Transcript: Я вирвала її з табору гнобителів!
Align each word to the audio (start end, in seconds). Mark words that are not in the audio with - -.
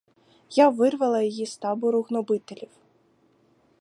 Я 0.49 0.69
вирвала 0.69 1.21
її 1.21 1.45
з 1.45 1.57
табору 1.57 2.01
гнобителів! 2.01 2.69